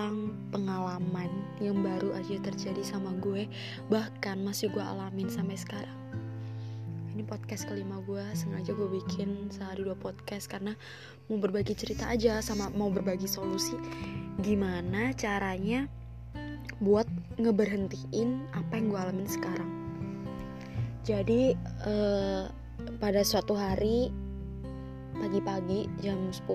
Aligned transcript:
tentang 0.00 0.32
pengalaman 0.48 1.28
yang 1.60 1.84
baru 1.84 2.16
aja 2.16 2.40
terjadi 2.40 2.80
sama 2.80 3.12
gue 3.20 3.44
bahkan 3.92 4.40
masih 4.40 4.72
gue 4.72 4.80
alamin 4.80 5.28
sampai 5.28 5.60
sekarang. 5.60 5.92
Ini 7.12 7.20
podcast 7.28 7.68
kelima 7.68 8.00
gue 8.08 8.24
sengaja 8.32 8.72
gue 8.72 8.88
bikin 8.96 9.52
sehari 9.52 9.84
dua 9.84 9.92
podcast 9.92 10.48
karena 10.48 10.72
mau 11.28 11.36
berbagi 11.36 11.76
cerita 11.76 12.08
aja 12.08 12.40
sama 12.40 12.72
mau 12.72 12.88
berbagi 12.88 13.28
solusi. 13.28 13.76
Gimana 14.40 15.12
caranya 15.20 15.84
buat 16.80 17.04
ngeberhentiin 17.36 18.56
apa 18.56 18.80
yang 18.80 18.88
gue 18.88 19.00
alamin 19.04 19.28
sekarang? 19.28 19.68
Jadi 21.04 21.52
eh, 21.60 22.44
pada 22.96 23.20
suatu 23.20 23.52
hari 23.52 24.08
pagi-pagi 25.20 25.92
jam 26.00 26.32
10 26.32 26.48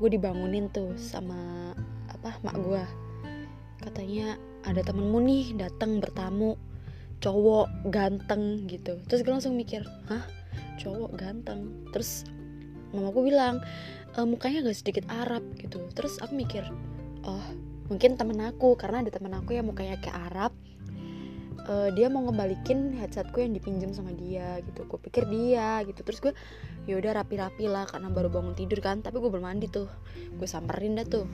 gue 0.00 0.08
dibangunin 0.08 0.72
tuh 0.72 0.96
sama 0.96 1.76
apa 2.24 2.40
mak 2.40 2.56
gue 2.56 2.80
katanya 3.84 4.40
ada 4.64 4.80
temenmu 4.80 5.20
nih 5.20 5.60
datang 5.60 6.00
bertamu 6.00 6.56
cowok 7.20 7.92
ganteng 7.92 8.64
gitu. 8.64 8.96
Terus 9.04 9.20
gue 9.20 9.32
langsung 9.32 9.60
mikir 9.60 9.84
hah? 10.08 10.24
Cowok 10.80 11.20
ganteng? 11.20 11.84
Terus 11.92 12.24
mamaku 12.96 13.28
bilang 13.28 13.60
e, 14.16 14.24
mukanya 14.24 14.64
gak 14.64 14.80
sedikit 14.80 15.04
Arab 15.12 15.44
gitu. 15.60 15.84
Terus 15.92 16.16
aku 16.24 16.32
mikir 16.32 16.64
oh 17.28 17.44
mungkin 17.92 18.16
temen 18.16 18.40
aku 18.40 18.72
karena 18.80 19.04
ada 19.04 19.12
temen 19.12 19.36
aku 19.36 19.52
yang 19.52 19.68
mukanya 19.68 20.00
kayak 20.00 20.32
Arab. 20.32 20.52
Uh, 21.64 21.88
dia 21.96 22.12
mau 22.12 22.20
ngebalikin 22.20 22.92
headsetku 23.00 23.40
yang 23.40 23.56
dipinjam 23.56 23.88
sama 23.92 24.12
dia 24.12 24.60
gitu. 24.68 24.84
Gue 24.84 25.00
pikir 25.00 25.24
dia 25.28 25.80
gitu. 25.88 26.04
Terus 26.04 26.20
gue 26.20 26.32
yaudah 26.84 27.16
rapi-rapi 27.16 27.64
lah 27.68 27.88
karena 27.88 28.12
baru 28.12 28.28
bangun 28.28 28.52
tidur 28.52 28.84
kan. 28.84 29.00
Tapi 29.00 29.16
gue 29.16 29.32
belum 29.32 29.48
mandi 29.48 29.72
tuh. 29.72 29.88
Gue 30.36 30.44
samperin 30.44 31.00
dah 31.00 31.08
tuh 31.08 31.24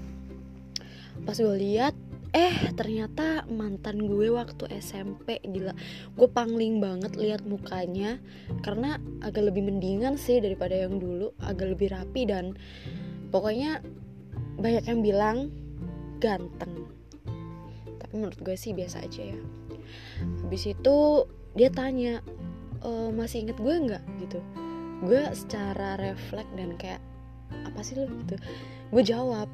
pas 1.24 1.36
gue 1.36 1.56
lihat 1.56 1.94
eh 2.30 2.70
ternyata 2.78 3.42
mantan 3.50 4.06
gue 4.06 4.30
waktu 4.30 4.70
SMP 4.78 5.42
gila. 5.42 5.74
Gue 6.14 6.30
pangling 6.30 6.78
banget 6.78 7.18
lihat 7.18 7.42
mukanya 7.42 8.22
karena 8.62 9.02
agak 9.18 9.50
lebih 9.50 9.66
mendingan 9.66 10.14
sih 10.14 10.38
daripada 10.38 10.78
yang 10.78 11.02
dulu 11.02 11.34
agak 11.42 11.74
lebih 11.74 11.90
rapi 11.90 12.30
dan 12.30 12.54
pokoknya 13.34 13.82
banyak 14.62 14.84
yang 14.86 15.00
bilang 15.02 15.38
ganteng. 16.22 16.86
Tapi 17.98 18.12
menurut 18.14 18.38
gue 18.38 18.54
sih 18.54 18.78
biasa 18.78 19.02
aja 19.02 19.34
ya. 19.34 19.38
Habis 20.46 20.70
itu 20.70 21.26
dia 21.58 21.70
tanya 21.74 22.22
e, 22.78 23.10
masih 23.10 23.42
inget 23.42 23.58
gue 23.58 23.74
nggak? 23.74 24.04
Gitu. 24.22 24.38
Gue 25.02 25.26
secara 25.34 25.98
refleks 25.98 26.52
dan 26.54 26.78
kayak 26.78 27.02
apa 27.66 27.80
sih 27.82 27.98
lo 27.98 28.06
gitu. 28.06 28.38
Gue 28.94 29.02
jawab 29.02 29.50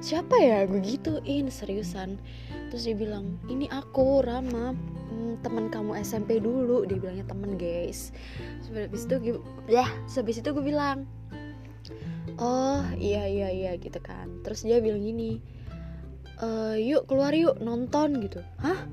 siapa 0.00 0.36
ya? 0.38 0.64
Gue 0.68 0.80
gituin 0.84 1.48
seriusan. 1.48 2.20
Terus 2.70 2.82
dia 2.86 2.96
bilang 2.96 3.40
ini 3.46 3.70
aku 3.70 4.20
Rama. 4.24 4.76
Hmm, 5.10 5.38
teman 5.40 5.72
kamu 5.72 6.00
SMP 6.02 6.42
dulu. 6.42 6.84
Dia 6.84 6.98
bilangnya 7.00 7.26
temen 7.28 7.56
guys. 7.56 8.12
Habis 8.68 9.06
itu 9.08 9.14
gue 9.22 9.36
ya 9.70 9.86
itu 10.10 10.48
gue 10.52 10.64
bilang 10.64 11.06
oh 12.36 12.84
iya 12.98 13.24
iya 13.28 13.48
iya 13.52 13.72
gitu 13.80 13.98
kan. 14.02 14.42
Terus 14.44 14.66
dia 14.66 14.82
bilang 14.82 15.02
gini 15.02 15.40
e, 16.40 16.48
yuk 16.84 17.08
keluar 17.08 17.32
yuk 17.32 17.58
nonton 17.62 18.20
gitu. 18.20 18.40
Hah? 18.60 18.84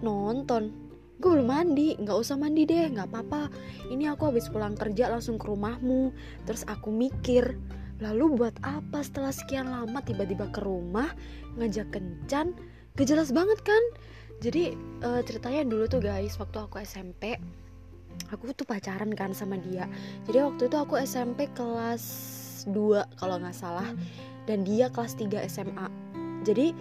Nonton? 0.00 0.72
Gue 1.18 1.34
belum 1.34 1.50
mandi. 1.50 1.98
Nggak 1.98 2.18
usah 2.18 2.38
mandi 2.38 2.64
deh 2.64 2.88
nggak 2.94 3.10
apa-apa. 3.10 3.50
Ini 3.90 4.14
aku 4.14 4.30
habis 4.30 4.46
pulang 4.48 4.78
kerja 4.78 5.10
langsung 5.10 5.36
ke 5.36 5.50
rumahmu. 5.50 6.14
Terus 6.46 6.62
aku 6.70 6.94
mikir 6.94 7.58
lalu 7.98 8.38
buat 8.38 8.54
apa 8.62 9.02
setelah 9.02 9.34
sekian 9.34 9.70
lama 9.70 9.98
tiba-tiba 10.02 10.50
ke 10.50 10.62
rumah 10.62 11.10
ngajak 11.58 11.90
kencan? 11.94 12.54
Gak 12.94 13.06
jelas 13.06 13.30
banget 13.30 13.58
kan? 13.62 13.82
Jadi 14.38 14.74
uh, 15.02 15.22
ceritanya 15.26 15.66
dulu 15.66 15.90
tuh 15.90 16.02
guys 16.02 16.38
waktu 16.38 16.58
aku 16.62 16.78
SMP 16.82 17.38
aku 18.30 18.50
tuh 18.54 18.66
pacaran 18.66 19.10
kan 19.14 19.34
sama 19.34 19.58
dia. 19.58 19.90
Jadi 20.26 20.38
waktu 20.42 20.62
itu 20.70 20.76
aku 20.78 20.94
SMP 21.02 21.50
kelas 21.54 22.04
2 22.70 23.18
kalau 23.18 23.38
nggak 23.38 23.54
salah 23.54 23.90
dan 24.46 24.62
dia 24.62 24.90
kelas 24.90 25.14
3 25.14 25.46
SMA 25.46 26.08
jadi 26.46 26.74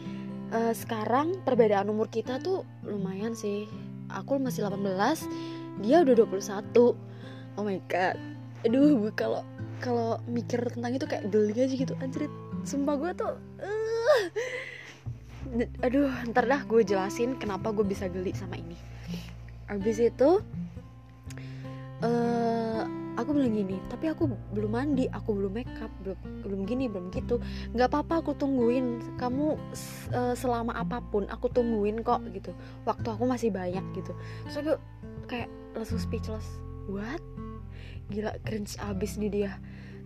uh, 0.54 0.74
sekarang 0.74 1.42
perbedaan 1.42 1.90
umur 1.90 2.10
kita 2.12 2.38
tuh 2.42 2.66
lumayan 2.86 3.34
sih. 3.34 3.66
Aku 4.08 4.40
masih 4.40 4.68
18 4.70 5.84
dia 5.84 6.02
udah 6.02 6.16
21 6.16 6.96
oh 7.58 7.64
my 7.64 7.80
god. 7.90 8.18
Aduh 8.66 9.12
kalau 9.14 9.44
kalau 9.78 10.18
mikir 10.26 10.62
tentang 10.74 10.94
itu 10.96 11.06
kayak 11.06 11.30
geli 11.30 11.54
aja 11.58 11.76
gitu. 11.76 11.94
Anjir 12.02 12.30
sumpah 12.68 12.96
gue 13.00 13.12
tuh 13.16 13.34
uh, 13.64 14.24
aduh 15.80 16.12
ntar 16.34 16.44
dah 16.44 16.62
gue 16.68 16.84
jelasin 16.84 17.40
kenapa 17.40 17.72
gue 17.72 17.86
bisa 17.88 18.12
geli 18.12 18.36
sama 18.36 18.60
ini. 18.60 18.76
Abis 19.72 20.04
itu 20.04 20.44
uh, 22.04 22.84
aku 23.18 23.34
bilang 23.34 23.56
gini 23.56 23.78
tapi 23.90 24.14
aku 24.14 24.30
belum 24.54 24.72
mandi 24.78 25.10
aku 25.10 25.34
belum 25.34 25.58
make 25.58 25.72
up 25.82 25.90
belum 26.04 26.20
belum 26.44 26.62
gini 26.68 26.86
belum 26.92 27.08
gitu. 27.16 27.40
Nggak 27.72 27.90
apa-apa 27.94 28.14
aku 28.26 28.32
tungguin. 28.36 29.16
Kamu 29.16 29.56
uh, 30.12 30.36
selama 30.36 30.76
apa 30.76 31.00
pun 31.00 31.26
aku 31.32 31.48
tungguin 31.48 32.04
kok 32.04 32.22
gitu. 32.36 32.52
Waktu 32.84 33.08
aku 33.08 33.24
masih 33.24 33.50
banyak 33.54 33.84
gitu. 33.96 34.12
Terus 34.48 34.58
aku 34.60 34.74
kayak 35.32 35.48
langsung 35.76 36.00
speechless. 36.02 36.46
What 36.88 37.20
gila 38.12 38.36
cringe 38.44 38.78
abis 38.80 39.18
nih 39.20 39.32
dia. 39.32 39.52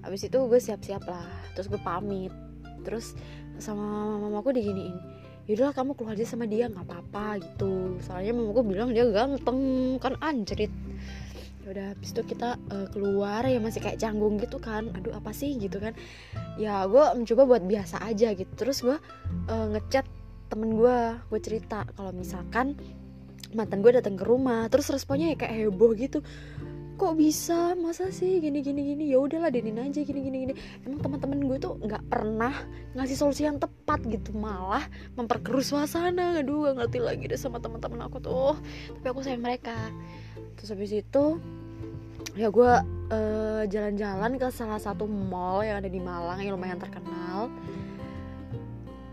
Abis 0.02 0.28
itu 0.28 0.38
gue 0.38 0.60
siap-siap 0.60 1.04
lah. 1.06 1.30
Terus 1.54 1.68
gue 1.70 1.82
pamit. 1.82 2.34
Terus 2.82 3.14
sama 3.62 4.18
mamaku 4.18 4.58
diginiin 4.58 5.22
yaudahlah 5.50 5.74
kamu 5.74 5.92
keluar 5.98 6.14
aja 6.14 6.26
sama 6.28 6.46
dia 6.46 6.70
nggak 6.70 6.86
apa-apa 6.86 7.42
gitu. 7.42 7.98
Soalnya 8.06 8.38
mamaku 8.38 8.62
bilang 8.64 8.94
dia 8.94 9.04
ganteng 9.10 9.98
kan 9.98 10.16
anjrit. 10.22 10.72
Ya 11.62 11.68
udah 11.78 11.86
habis 11.94 12.16
itu 12.16 12.22
kita 12.26 12.58
uh, 12.72 12.88
keluar 12.90 13.46
ya 13.46 13.60
masih 13.62 13.82
kayak 13.82 14.00
canggung 14.00 14.38
gitu 14.38 14.62
kan. 14.62 14.94
Aduh 14.94 15.12
apa 15.12 15.34
sih? 15.34 15.58
Gitu 15.58 15.82
kan. 15.82 15.98
Ya 16.56 16.86
gue 16.86 17.04
mencoba 17.18 17.44
buat 17.44 17.64
biasa 17.66 18.00
aja 18.06 18.32
gitu. 18.32 18.52
Terus 18.54 18.80
gue 18.86 18.98
uh, 19.50 19.68
ngechat 19.76 20.06
temen 20.48 20.78
gue 20.78 20.98
gue 21.32 21.40
cerita 21.44 21.88
kalau 21.96 22.12
misalkan 22.12 22.80
mantan 23.52 23.82
gue 23.82 23.92
datang 23.92 24.16
ke 24.16 24.24
rumah. 24.24 24.70
Terus 24.70 24.94
responnya 24.94 25.34
ya 25.34 25.38
kayak 25.42 25.68
heboh 25.68 25.92
gitu 25.98 26.24
kok 26.98 27.14
bisa? 27.16 27.76
Masa 27.78 28.10
sih 28.10 28.40
gini 28.40 28.60
gini 28.64 28.96
gini? 28.96 29.04
Ya 29.12 29.20
udahlah 29.20 29.52
denin 29.52 29.80
aja 29.80 30.02
gini 30.02 30.22
gini 30.24 30.38
gini. 30.48 30.54
Emang 30.88 31.00
teman-teman 31.04 31.40
gue 31.44 31.58
tuh 31.60 31.74
nggak 31.80 32.04
pernah 32.08 32.54
ngasih 32.96 33.18
solusi 33.18 33.48
yang 33.48 33.60
tepat 33.60 34.04
gitu 34.08 34.32
malah 34.36 34.84
memperkeruh 35.16 35.64
suasana. 35.64 36.40
Aduh 36.40 36.68
gak 36.68 36.76
ngerti 36.82 37.00
lagi 37.00 37.24
deh 37.32 37.40
sama 37.40 37.62
teman-teman 37.62 38.08
aku 38.08 38.18
tuh. 38.20 38.56
Tapi 39.00 39.08
aku 39.08 39.22
sayang 39.24 39.44
mereka. 39.44 39.78
Terus 40.60 40.70
habis 40.74 40.92
itu 40.94 41.24
ya 42.38 42.48
gue 42.48 42.72
uh, 43.12 43.64
jalan-jalan 43.68 44.40
ke 44.40 44.48
salah 44.56 44.80
satu 44.80 45.04
mall 45.04 45.68
yang 45.68 45.84
ada 45.84 45.92
di 45.92 46.00
Malang 46.00 46.40
yang 46.40 46.56
lumayan 46.56 46.80
terkenal. 46.80 47.52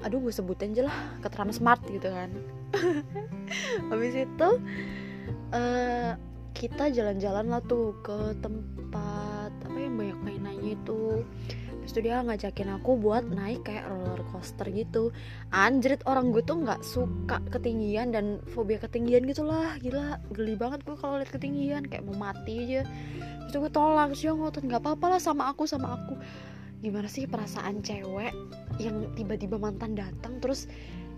Aduh 0.07 0.23
gue 0.23 0.31
sebutin 0.31 0.75
aja 0.75 0.87
lah 0.87 0.99
ke 1.19 1.29
Transmart 1.31 1.83
gitu 1.91 2.07
kan. 2.07 2.31
Habis 3.91 4.15
itu 4.29 4.49
uh, 5.51 6.13
kita 6.55 6.91
jalan-jalan 6.93 7.47
lah 7.53 7.63
tuh 7.65 7.97
ke 8.05 8.37
tempat 8.41 9.51
apa 9.53 9.77
yang 9.79 9.95
banyak 9.97 10.19
mainannya 10.25 10.75
itu. 10.77 11.23
Terus 11.89 12.05
dia 12.05 12.21
ngajakin 12.21 12.69
aku 12.77 13.01
buat 13.01 13.25
naik 13.33 13.65
kayak 13.65 13.89
roller 13.89 14.21
coaster 14.29 14.69
gitu. 14.69 15.09
Anjrit 15.57 16.05
orang 16.05 16.37
gue 16.37 16.45
tuh 16.45 16.61
nggak 16.61 16.85
suka 16.85 17.41
ketinggian 17.49 18.13
dan 18.13 18.45
fobia 18.53 18.77
ketinggian 18.77 19.25
gitu 19.25 19.49
lah 19.49 19.73
Gila 19.81 20.21
geli 20.37 20.53
banget 20.53 20.85
gue 20.85 21.01
kalau 21.01 21.17
lihat 21.17 21.33
ketinggian 21.33 21.89
kayak 21.89 22.05
mau 22.05 22.29
mati 22.29 22.69
aja. 22.69 22.83
Terus 23.49 23.59
gue 23.65 23.73
tolak 23.73 24.13
sih 24.13 24.29
ngotot 24.29 24.69
nggak 24.69 24.85
apa-apa 24.85 25.17
lah 25.17 25.21
sama 25.21 25.49
aku 25.49 25.65
sama 25.65 25.97
aku. 25.97 26.21
Gimana 26.85 27.09
sih 27.09 27.25
perasaan 27.25 27.81
cewek 27.81 28.37
yang 28.77 29.09
tiba-tiba 29.17 29.57
mantan 29.57 29.97
datang 29.97 30.39
terus 30.45 30.69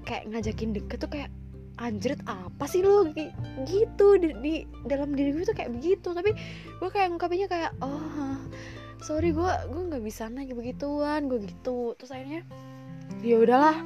kayak 0.06 0.31
ngajakin 0.31 0.70
deket 0.70 1.02
tuh 1.02 1.10
kayak 1.10 1.34
anjrit 1.80 2.20
apa 2.28 2.68
sih 2.68 2.84
lo 2.84 3.08
gitu 3.64 4.20
di, 4.20 4.36
di 4.44 4.54
dalam 4.84 5.16
diri 5.16 5.32
gue 5.32 5.48
tuh 5.48 5.56
kayak 5.56 5.72
begitu. 5.72 6.12
Tapi 6.12 6.30
gue 6.76 6.88
kayak 6.92 7.08
ngungkapinnya 7.10 7.48
kayak 7.48 7.72
oh 7.80 8.36
sorry 9.00 9.32
gue 9.32 9.52
gue 9.72 9.82
nggak 9.88 10.04
bisa 10.04 10.28
naik 10.28 10.52
begituan 10.52 11.26
gue 11.26 11.40
gitu. 11.48 11.96
Terus 11.96 12.12
akhirnya 12.12 12.44
ya 13.24 13.40
udahlah 13.40 13.76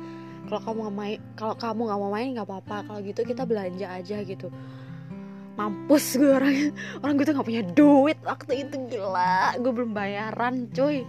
kalau 0.51 0.61
kamu 0.61 0.79
nggak 0.85 0.97
main 0.99 1.19
kalau 1.39 1.55
kamu 1.57 1.81
nggak 1.89 2.01
mau 2.03 2.11
main 2.13 2.29
nggak 2.35 2.47
apa-apa 2.51 2.77
kalau 2.91 3.01
gitu 3.01 3.21
kita 3.23 3.43
belanja 3.47 3.87
aja 3.89 4.17
gitu. 4.27 4.51
Mampus 5.55 6.19
gue 6.19 6.35
orang 6.35 6.75
orang 6.99 7.15
gue 7.15 7.25
tuh 7.31 7.35
nggak 7.39 7.47
punya 7.47 7.63
duit 7.79 8.19
waktu 8.27 8.67
itu 8.67 8.75
gila. 8.91 9.55
Gue 9.63 9.71
belum 9.71 9.95
bayaran 9.95 10.67
cuy. 10.75 11.07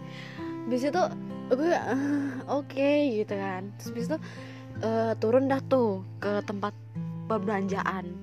Bis 0.69 0.85
itu 0.85 1.01
gue 1.49 1.73
uh, 1.73 2.45
oke 2.45 2.69
okay, 2.69 3.25
gitu 3.25 3.33
kan. 3.33 3.73
Terus 3.81 3.89
bis 3.97 4.05
itu 4.05 4.17
uh, 4.85 5.11
turun 5.17 5.49
dah 5.49 5.59
tuh 5.65 6.05
ke 6.21 6.45
tempat 6.45 6.77
perbelanjaan. 7.25 8.13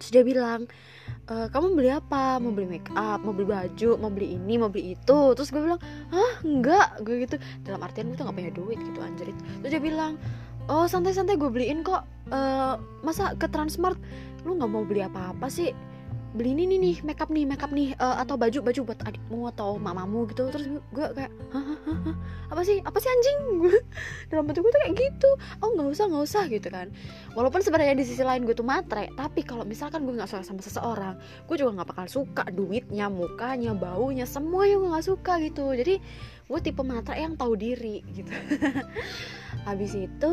Terus 0.00 0.10
dia 0.16 0.24
bilang 0.24 0.64
e, 1.28 1.34
kamu 1.52 1.76
beli 1.76 1.92
apa? 1.92 2.40
Mau 2.40 2.56
beli 2.56 2.80
make 2.80 2.88
up 2.96 3.20
mau 3.20 3.36
beli 3.36 3.52
baju 3.52 4.00
mau 4.00 4.08
beli 4.08 4.32
ini 4.32 4.56
mau 4.56 4.72
beli 4.72 4.96
itu. 4.96 5.20
Terus 5.36 5.52
gue 5.52 5.60
bilang 5.60 5.80
ah 6.10 6.40
enggak. 6.40 7.04
Gue 7.04 7.28
gitu 7.28 7.36
dalam 7.62 7.84
artian 7.84 8.08
gue 8.08 8.16
tuh 8.16 8.24
gak 8.24 8.34
punya 8.34 8.50
duit 8.50 8.80
gitu 8.80 8.98
anjir. 9.04 9.28
Terus 9.60 9.70
dia 9.70 9.82
bilang 9.82 10.16
oh 10.72 10.88
santai-santai 10.88 11.36
gue 11.36 11.50
beliin 11.52 11.84
kok. 11.84 12.08
Uh, 12.32 12.80
masa 13.04 13.36
ke 13.36 13.44
Transmart? 13.52 14.00
Lu 14.48 14.56
nggak 14.56 14.70
mau 14.72 14.88
beli 14.88 15.04
apa-apa 15.04 15.52
sih 15.52 15.68
beli 16.30 16.54
ini 16.54 16.64
nih 16.70 16.78
nih 16.78 16.96
makeup 17.02 17.26
nih 17.26 17.42
makeup 17.42 17.74
nih 17.74 17.90
uh, 17.98 18.22
atau 18.22 18.38
baju 18.38 18.62
baju 18.62 18.80
buat 18.86 19.00
adikmu 19.02 19.50
atau 19.50 19.82
mamamu 19.82 20.30
gitu. 20.30 20.46
Terus 20.54 20.66
gue 20.94 21.06
kayak 21.10 21.32
Hah, 21.50 21.74
apa 22.54 22.62
sih? 22.62 22.78
Apa 22.86 23.02
sih 23.02 23.10
anjing? 23.10 23.38
Gue 23.66 23.74
dalam 24.30 24.46
bentuk 24.46 24.62
gue 24.62 24.72
tuh 24.72 24.80
kayak 24.86 24.94
gitu. 24.94 25.30
Oh 25.58 25.74
nggak 25.74 25.90
usah 25.90 26.04
nggak 26.06 26.24
usah 26.24 26.42
gitu 26.46 26.68
kan. 26.70 26.86
Walaupun 27.34 27.60
sebenarnya 27.66 27.98
di 27.98 28.06
sisi 28.06 28.22
lain 28.22 28.46
gue 28.46 28.54
tuh 28.54 28.66
matre 28.66 29.10
tapi 29.18 29.42
kalau 29.42 29.66
misalkan 29.66 30.06
gue 30.06 30.14
nggak 30.14 30.30
suka 30.30 30.46
sama 30.46 30.62
seseorang 30.62 31.18
gue 31.50 31.56
juga 31.58 31.82
nggak 31.82 31.88
bakal 31.90 32.06
suka 32.06 32.46
duitnya 32.54 33.10
mukanya 33.10 33.74
baunya 33.74 34.22
semuanya 34.22 34.78
gue 34.78 34.88
nggak 34.94 35.06
suka 35.10 35.32
gitu. 35.42 35.74
Jadi 35.74 35.98
gue 36.46 36.60
tipe 36.62 36.82
matre 36.86 37.18
yang 37.18 37.34
tahu 37.34 37.58
diri 37.58 38.06
gitu. 38.14 38.30
Habis 39.66 39.98
itu 39.98 40.32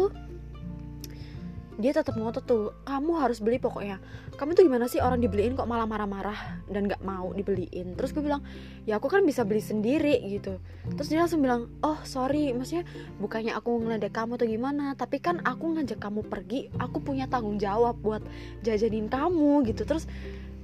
dia 1.78 1.94
tetap 1.94 2.18
ngotot 2.18 2.42
tuh 2.42 2.74
kamu 2.90 3.22
harus 3.22 3.38
beli 3.38 3.62
pokoknya. 3.62 4.02
Kamu 4.34 4.58
tuh 4.58 4.66
gimana 4.66 4.90
sih 4.90 4.98
orang 4.98 5.22
dibeliin 5.22 5.54
kok 5.54 5.70
malah 5.70 5.86
marah-marah 5.86 6.66
dan 6.66 6.90
nggak 6.90 7.06
mau 7.06 7.30
dibeliin? 7.38 7.94
Terus 7.94 8.18
gue 8.18 8.26
bilang 8.26 8.42
ya 8.90 8.98
aku 8.98 9.06
kan 9.14 9.22
bisa 9.22 9.46
beli 9.46 9.62
sendiri 9.62 10.18
gitu. 10.26 10.58
Terus 10.98 11.08
dia 11.08 11.22
langsung 11.22 11.46
bilang 11.46 11.70
oh 11.86 12.02
sorry 12.02 12.50
maksudnya 12.58 12.84
bukannya 13.22 13.54
aku 13.54 13.78
ngeledek 13.78 14.10
kamu 14.10 14.42
tuh 14.42 14.50
gimana 14.50 14.98
tapi 14.98 15.22
kan 15.22 15.38
aku 15.46 15.78
ngajak 15.78 16.02
kamu 16.02 16.26
pergi 16.26 16.74
aku 16.82 16.98
punya 16.98 17.30
tanggung 17.30 17.62
jawab 17.62 17.94
buat 18.02 18.26
jajanin 18.66 19.06
kamu 19.06 19.70
gitu. 19.70 19.86
Terus 19.86 20.10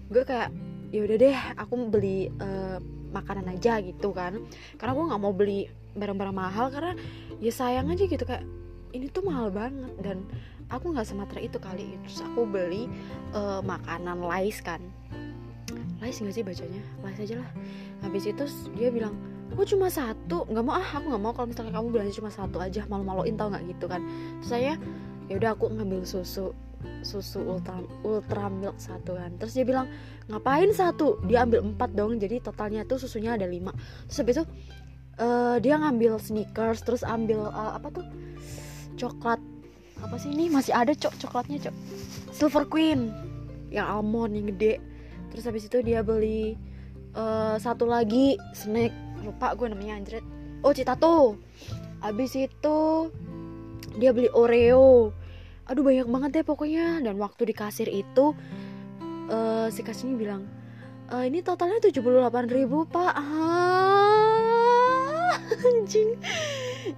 gue 0.09 0.25
kayak 0.25 0.49
ya 0.89 1.01
udah 1.05 1.17
deh 1.21 1.37
aku 1.61 1.73
beli 1.93 2.33
uh, 2.41 2.81
makanan 3.13 3.53
aja 3.53 3.77
gitu 3.85 4.17
kan. 4.17 4.41
Karena 4.81 4.91
gue 4.97 5.05
nggak 5.13 5.21
mau 5.21 5.33
beli 5.33 5.69
barang-barang 5.93 6.33
mahal 6.33 6.73
karena 6.73 6.97
ya 7.37 7.53
sayang 7.53 7.93
aja 7.93 8.09
gitu 8.09 8.25
kayak 8.25 8.41
ini 8.93 9.09
tuh 9.09 9.25
mahal 9.25 9.49
banget 9.49 9.93
dan 10.01 10.25
aku 10.73 10.89
nggak 10.91 11.05
sematra 11.05 11.39
itu 11.39 11.61
kali. 11.61 11.95
Terus 12.05 12.25
aku 12.25 12.49
beli 12.49 12.89
uh, 13.37 13.61
makanan 13.61 14.25
lais 14.25 14.57
kan. 14.59 14.81
Lais 16.01 16.17
nggak 16.17 16.33
sih 16.33 16.43
bacanya? 16.43 16.81
Lais 17.05 17.17
aja 17.21 17.39
lah. 17.39 17.49
Habis 18.01 18.27
itu 18.27 18.43
dia 18.75 18.89
bilang 18.89 19.13
aku 19.53 19.63
cuma 19.69 19.87
satu. 19.87 20.49
Nggak 20.49 20.63
mau 20.65 20.75
ah 20.75 20.89
aku 20.97 21.05
nggak 21.13 21.23
mau. 21.23 21.31
Kalau 21.31 21.47
misalnya 21.47 21.73
kamu 21.77 21.87
belanja 21.93 22.13
cuma 22.17 22.31
satu 22.33 22.57
aja 22.59 22.81
malu-maluin 22.89 23.37
tau 23.37 23.53
nggak? 23.53 23.63
Gitu 23.69 23.85
kan. 23.85 24.01
Terus 24.41 24.49
saya 24.49 24.73
ya 25.31 25.39
udah 25.39 25.55
aku 25.55 25.71
ngambil 25.71 26.03
susu 26.03 26.51
susu 26.99 27.39
ultra 27.39 27.79
ultra 28.03 28.51
milk 28.51 28.75
satu 28.75 29.15
kan. 29.15 29.31
Terus 29.39 29.53
dia 29.55 29.63
bilang 29.63 29.87
ngapain 30.27 30.67
satu? 30.75 31.21
Dia 31.29 31.47
ambil 31.47 31.63
empat 31.63 31.95
dong. 31.95 32.19
Jadi 32.19 32.43
totalnya 32.43 32.83
tuh 32.83 32.99
susunya 32.99 33.39
ada 33.39 33.47
lima. 33.47 33.71
Terus 34.11 34.17
habis 34.19 34.35
itu 34.41 34.45
uh, 35.23 35.55
dia 35.63 35.79
ngambil 35.79 36.19
sneakers 36.19 36.83
terus 36.83 37.07
ambil 37.07 37.47
uh, 37.47 37.79
apa 37.79 37.87
tuh? 37.93 38.05
Coklat 38.99 39.52
apa 40.03 40.15
sih 40.19 40.35
ini? 40.35 40.51
Masih 40.51 40.75
ada 40.75 40.91
cok 40.91 41.15
coklatnya 41.23 41.57
cok. 41.69 41.75
Silver 42.35 42.67
queen. 42.67 43.09
Yang 43.71 43.87
almond 43.87 44.35
yang 44.35 44.51
gede. 44.51 44.83
Terus 45.31 45.47
habis 45.49 45.65
itu 45.65 45.81
dia 45.81 46.03
beli 46.03 46.59
uh, 47.15 47.55
satu 47.57 47.87
lagi 47.87 48.35
snack. 48.53 48.91
Lupa 49.23 49.55
gue 49.55 49.71
namanya 49.71 50.03
anjret 50.03 50.25
oh 50.63 50.75
citato. 50.75 51.39
Habis 52.03 52.35
itu 52.35 53.09
dia 53.95 54.11
beli 54.11 54.27
oreo. 54.31 55.15
Aduh 55.71 55.83
banyak 55.83 56.07
banget 56.11 56.29
deh 56.41 56.45
pokoknya. 56.47 56.99
Dan 56.99 57.15
waktu 57.19 57.47
di 57.47 57.55
kasir 57.55 57.87
itu 57.87 58.35
uh, 59.31 59.67
si 59.71 59.79
kasirnya 59.79 60.19
bilang 60.19 60.43
e, 61.07 61.27
ini 61.27 61.39
totalnya 61.45 61.79
78 61.79 62.51
ribu 62.51 62.83
pak. 62.87 63.15
Ah, 63.15 64.35
anjing 65.71 66.19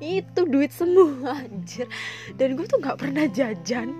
itu 0.02 0.42
duit 0.50 0.72
semua 0.72 1.40
anjir. 1.46 1.90
Dan 2.36 2.58
gue 2.58 2.66
tuh 2.66 2.80
nggak 2.82 3.00
pernah 3.00 3.26
jajan. 3.30 3.94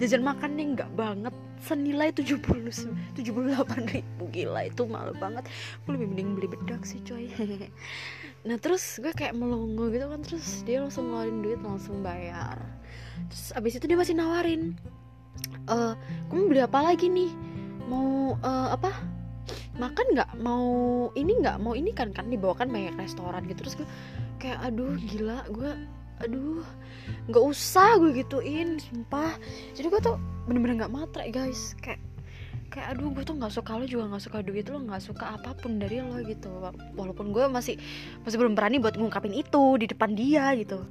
Jajan 0.00 0.22
makan 0.24 0.50
nih 0.58 0.66
nggak 0.78 0.90
banget. 0.98 1.34
Senilai 1.58 2.14
70 2.14 2.38
78 3.18 3.18
ribu 3.90 4.24
gila 4.30 4.70
itu 4.70 4.82
malu 4.86 5.14
banget. 5.18 5.46
Gue 5.84 5.98
lebih 5.98 6.08
mending 6.14 6.28
beli 6.38 6.48
bedak 6.50 6.82
sih 6.86 7.02
coy. 7.02 7.28
Nah 8.46 8.54
terus 8.54 9.02
gue 9.02 9.10
kayak 9.10 9.34
melongo 9.34 9.90
gitu 9.90 10.06
kan 10.06 10.22
terus 10.22 10.62
dia 10.62 10.78
langsung 10.78 11.10
ngeluarin 11.10 11.42
duit 11.42 11.58
langsung 11.58 12.00
bayar. 12.06 12.56
Terus 13.28 13.50
abis 13.58 13.82
itu 13.82 13.90
dia 13.90 13.98
masih 13.98 14.14
nawarin 14.14 14.78
e, 15.68 15.76
kamu 16.30 16.42
beli 16.48 16.62
apa 16.64 16.78
lagi 16.80 17.06
nih? 17.10 17.30
Mau 17.88 18.36
uh, 18.36 18.68
apa? 18.72 18.92
Makan 19.80 20.06
nggak? 20.12 20.30
Mau 20.44 20.66
ini 21.16 21.32
nggak? 21.40 21.56
Mau 21.62 21.72
ini 21.72 21.90
kan? 21.96 22.12
Kan 22.12 22.28
dibawakan 22.28 22.68
banyak 22.68 22.94
restoran 23.00 23.48
gitu. 23.48 23.64
Terus 23.64 23.74
gue 23.80 23.88
kayak 24.38 24.58
aduh 24.62 24.94
gila 24.96 25.44
gue 25.50 25.70
aduh 26.18 26.62
nggak 27.30 27.44
usah 27.44 27.98
gue 27.98 28.22
gituin 28.22 28.78
sumpah. 28.78 29.34
Jadi 29.74 29.86
gue 29.86 30.00
tuh 30.02 30.16
bener-bener 30.46 30.86
nggak 30.86 30.94
matre 30.94 31.26
guys. 31.30 31.74
Kayak 31.78 32.02
kayak 32.68 32.96
aduh 32.96 33.10
gue 33.12 33.24
tuh 33.26 33.36
nggak 33.38 33.52
suka 33.54 33.78
lo 33.78 33.84
juga 33.86 34.04
nggak 34.10 34.24
suka 34.24 34.38
duit 34.42 34.66
lo 34.70 34.78
nggak 34.82 35.02
suka 35.02 35.24
apa 35.38 35.54
pun 35.58 35.78
dari 35.82 36.00
lo 36.00 36.18
gitu. 36.22 36.50
Walaupun 36.94 37.30
gue 37.34 37.44
masih 37.50 37.76
masih 38.22 38.36
belum 38.38 38.54
berani 38.58 38.78
buat 38.78 38.94
ngungkapin 38.94 39.34
itu 39.34 39.78
di 39.78 39.86
depan 39.90 40.14
dia 40.14 40.54
gitu 40.54 40.82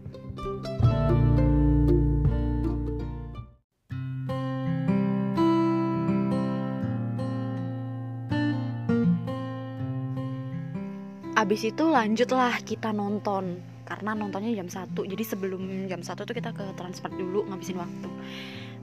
abis 11.38 11.70
itu 11.70 11.86
lanjutlah 11.86 12.58
kita 12.66 12.90
nonton. 12.90 13.62
Karena 13.88 14.12
nontonnya 14.12 14.52
jam 14.52 14.68
1 14.68 14.92
jadi 15.00 15.24
sebelum 15.24 15.88
jam 15.88 16.04
1 16.04 16.28
tuh 16.28 16.36
kita 16.36 16.52
ke 16.52 16.66
transport 16.76 17.14
dulu 17.16 17.48
ngabisin 17.48 17.80
waktu. 17.80 18.10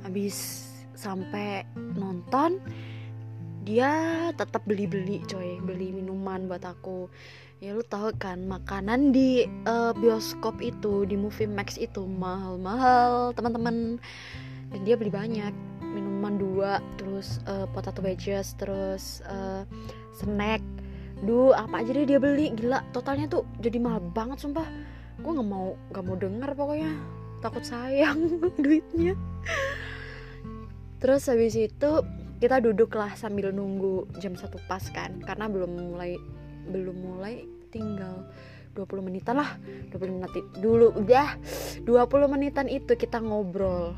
Habis 0.06 0.64
sampai 0.96 1.66
nonton 1.76 2.62
dia 3.66 4.30
tetap 4.32 4.64
beli-beli 4.64 5.20
coy. 5.28 5.60
Beli 5.60 5.92
minuman 5.92 6.46
buat 6.48 6.64
aku. 6.64 7.10
Ya 7.60 7.76
lu 7.76 7.84
tahu 7.84 8.16
kan 8.16 8.48
makanan 8.48 9.12
di 9.12 9.44
uh, 9.68 9.92
bioskop 9.96 10.60
itu 10.64 11.04
di 11.04 11.16
movie 11.20 11.48
max 11.48 11.76
itu 11.76 12.06
mahal-mahal 12.06 13.36
teman-teman. 13.36 14.00
Dan 14.72 14.80
dia 14.88 14.96
beli 14.96 15.12
banyak. 15.12 15.52
Minuman 15.84 16.40
dua 16.40 16.80
terus 16.96 17.44
uh, 17.44 17.68
potato 17.76 18.00
wedges 18.00 18.56
terus 18.56 19.20
uh, 19.28 19.68
snack 20.16 20.64
duh 21.22 21.54
apa 21.54 21.84
aja 21.84 21.90
deh 21.94 22.06
dia 22.08 22.18
beli. 22.18 22.50
Gila 22.56 22.82
totalnya 22.90 23.30
tuh 23.30 23.46
jadi 23.62 23.78
mahal 23.78 24.02
banget 24.10 24.42
sumpah. 24.42 24.66
Gue 25.22 25.30
nggak 25.30 25.48
mau 25.48 25.78
nggak 25.94 26.04
mau 26.04 26.16
denger 26.18 26.50
pokoknya. 26.58 26.90
Takut 27.44 27.62
sayang 27.62 28.40
duitnya. 28.64 29.14
Terus 30.98 31.22
habis 31.28 31.54
itu 31.54 31.90
kita 32.40 32.60
duduk 32.64 32.96
lah 32.96 33.12
sambil 33.14 33.52
nunggu 33.52 34.08
jam 34.18 34.34
satu 34.34 34.58
pas 34.66 34.82
kan. 34.90 35.20
Karena 35.22 35.46
belum 35.46 35.94
mulai 35.94 36.16
belum 36.64 36.96
mulai 36.96 37.44
tinggal 37.68 38.24
20 38.74 39.06
menitan 39.06 39.38
lah. 39.38 39.54
20 39.94 40.18
menit 40.18 40.44
dulu 40.58 40.90
udah. 40.98 41.38
20 41.86 42.32
menitan 42.32 42.66
itu 42.66 42.98
kita 42.98 43.22
ngobrol. 43.22 43.94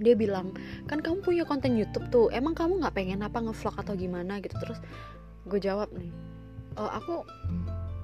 Dia 0.00 0.16
bilang 0.16 0.56
kan 0.88 1.04
kamu 1.04 1.20
punya 1.24 1.44
konten 1.48 1.76
YouTube 1.76 2.08
tuh. 2.12 2.26
Emang 2.32 2.56
kamu 2.56 2.80
nggak 2.80 2.94
pengen 2.96 3.20
apa 3.24 3.40
ngevlog 3.40 3.76
atau 3.80 3.94
gimana? 3.96 4.40
Gitu. 4.40 4.56
Terus 4.56 4.80
gue 5.48 5.60
jawab 5.62 5.88
nih 5.96 6.12
uh, 6.76 6.90
aku 6.96 7.24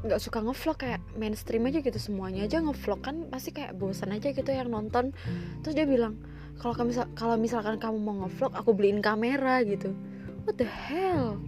nggak 0.07 0.23
suka 0.23 0.38
ngevlog 0.38 0.76
kayak 0.78 1.02
mainstream 1.19 1.66
aja 1.66 1.83
gitu 1.83 1.99
semuanya 1.99 2.47
aja 2.47 2.62
ngevlog 2.62 3.00
kan 3.02 3.26
pasti 3.33 3.50
kayak 3.50 3.75
bosan 3.75 4.14
aja 4.14 4.31
gitu 4.31 4.47
yang 4.47 4.71
nonton. 4.71 5.11
Terus 5.66 5.75
dia 5.75 5.87
bilang 5.88 6.21
kalau 6.62 6.78
kamu 6.78 6.95
kalau 7.19 7.35
misalkan 7.35 7.76
kamu 7.83 7.99
mau 7.99 8.16
ngevlog 8.25 8.55
aku 8.55 8.71
beliin 8.76 9.02
kamera 9.02 9.66
gitu. 9.66 9.90
What 10.47 10.62
the 10.62 10.69
hell? 10.69 11.43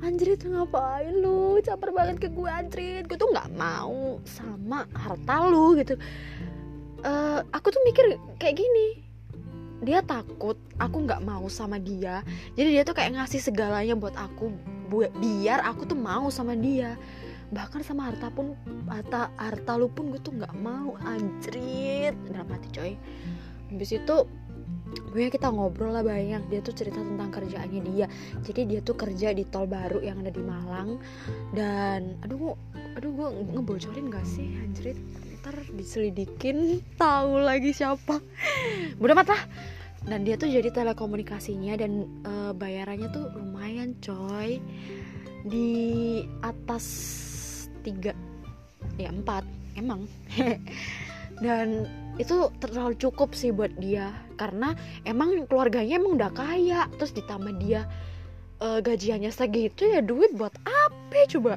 Anjrit 0.00 0.40
ngapain 0.48 1.12
lu? 1.20 1.60
Caper 1.60 1.92
banget 1.92 2.16
ke 2.24 2.28
gue 2.32 2.48
Anjrit 2.48 3.04
gue 3.04 3.18
tuh 3.20 3.28
nggak 3.28 3.52
mau 3.52 4.16
sama 4.24 4.88
harta 4.96 5.36
lu 5.44 5.76
gitu. 5.76 6.00
Uh, 7.04 7.44
aku 7.52 7.72
tuh 7.72 7.80
mikir 7.84 8.16
kayak 8.36 8.60
gini 8.60 9.08
dia 9.80 10.04
takut 10.04 10.60
aku 10.76 11.08
nggak 11.08 11.24
mau 11.24 11.48
sama 11.48 11.80
dia 11.80 12.20
jadi 12.52 12.68
dia 12.68 12.82
tuh 12.84 12.92
kayak 12.92 13.16
ngasih 13.16 13.40
segalanya 13.40 13.96
buat 13.96 14.12
aku 14.12 14.52
biar 14.90 15.62
aku 15.62 15.86
tuh 15.86 15.98
mau 15.98 16.26
sama 16.28 16.58
dia. 16.58 16.98
Bahkan 17.50 17.82
sama 17.82 18.10
harta 18.10 18.30
pun 18.30 18.54
harta 18.86 19.30
harta 19.38 19.72
lu 19.78 19.90
pun 19.90 20.10
gue 20.10 20.20
tuh 20.22 20.34
nggak 20.34 20.54
mau 20.58 20.98
anjrit. 21.06 22.14
Dalam 22.26 22.46
hati 22.50 22.68
coy. 22.74 22.92
Habis 23.70 24.02
itu 24.02 24.16
gue 25.14 25.30
kita 25.30 25.50
ngobrol 25.50 25.94
lah 25.94 26.02
banyak. 26.02 26.42
Dia 26.50 26.60
tuh 26.62 26.74
cerita 26.74 26.98
tentang 26.98 27.30
kerjaannya 27.30 27.80
dia. 27.94 28.06
Jadi 28.42 28.60
dia 28.66 28.80
tuh 28.82 28.98
kerja 28.98 29.30
di 29.30 29.46
tol 29.46 29.70
baru 29.70 30.02
yang 30.02 30.22
ada 30.22 30.30
di 30.34 30.42
Malang. 30.42 30.98
Dan 31.54 32.18
aduh 32.26 32.54
aduh 32.98 33.10
gue 33.14 33.28
ngebocorin 33.54 34.10
gak 34.10 34.26
sih 34.26 34.58
anjrit? 34.62 34.98
Ntar 35.40 35.56
diselidikin 35.74 36.82
tahu 36.98 37.38
lagi 37.42 37.74
siapa. 37.74 38.18
Udah 38.98 39.14
mat 39.14 39.30
lah 39.30 39.42
dan 40.10 40.26
dia 40.26 40.34
tuh 40.34 40.50
jadi 40.50 40.74
telekomunikasinya 40.74 41.78
dan 41.78 42.10
uh, 42.26 42.50
bayarannya 42.50 43.06
tuh 43.14 43.30
lumayan 43.30 43.94
coy. 44.02 44.58
Di 45.46 45.70
atas 46.42 46.84
tiga 47.86 48.10
ya 48.98 49.14
empat 49.14 49.46
emang. 49.78 50.10
Dan 51.40 51.88
itu 52.20 52.52
terlalu 52.60 52.98
cukup 53.00 53.32
sih 53.32 53.48
buat 53.48 53.72
dia. 53.80 54.12
Karena 54.36 54.76
emang 55.08 55.48
keluarganya 55.48 55.96
emang 55.96 56.20
udah 56.20 56.28
kaya 56.36 56.84
terus 57.00 57.16
ditambah 57.16 57.56
dia 57.56 57.88
uh, 58.60 58.84
gajiannya 58.84 59.32
segitu 59.32 59.88
ya 59.88 60.04
duit 60.04 60.36
buat 60.36 60.52
apa 60.68 61.18
coba? 61.32 61.56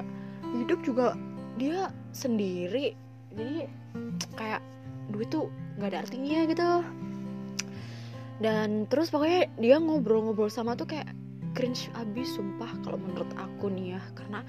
Hidup 0.56 0.80
juga 0.80 1.12
dia 1.60 1.92
sendiri. 2.16 2.96
Jadi 3.36 3.68
kayak 4.38 4.64
duit 5.12 5.28
tuh 5.28 5.52
nggak 5.76 5.90
ada 5.92 5.98
artinya 6.06 6.38
gitu 6.48 6.70
dan 8.42 8.90
terus 8.90 9.14
pokoknya 9.14 9.46
dia 9.62 9.76
ngobrol-ngobrol 9.78 10.50
sama 10.50 10.74
tuh 10.74 10.90
kayak 10.90 11.06
cringe 11.54 11.86
abis 11.94 12.34
sumpah 12.34 12.70
kalau 12.82 12.98
menurut 12.98 13.30
aku 13.38 13.70
nih 13.70 13.94
ya. 13.94 14.02
Karena 14.18 14.40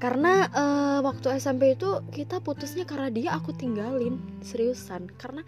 karena 0.00 0.32
uh, 0.50 0.98
waktu 1.04 1.38
SMP 1.38 1.78
itu 1.78 2.02
kita 2.10 2.42
putusnya 2.42 2.82
karena 2.82 3.12
dia 3.12 3.30
aku 3.38 3.54
tinggalin 3.54 4.18
seriusan. 4.42 5.06
Karena 5.14 5.46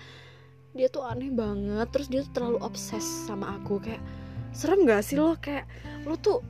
dia 0.72 0.88
tuh 0.88 1.04
aneh 1.04 1.34
banget 1.34 1.88
terus 1.90 2.08
dia 2.08 2.22
tuh 2.22 2.32
terlalu 2.32 2.58
obses 2.62 3.02
sama 3.02 3.58
aku. 3.58 3.82
Kayak 3.82 4.02
serem 4.54 4.86
gak 4.86 5.02
sih 5.02 5.18
lo? 5.18 5.34
Kayak 5.42 5.66
lo 6.06 6.14
tuh 6.14 6.46